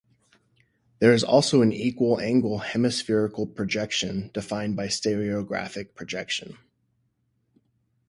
There 0.97 1.13
is 1.13 1.23
also 1.23 1.61
an 1.61 1.71
equal-angle 1.71 2.57
hemispherical 2.57 3.45
projection 3.45 4.31
defined 4.33 4.75
by 4.75 4.87
stereographic 4.87 5.93
projection. 5.93 6.57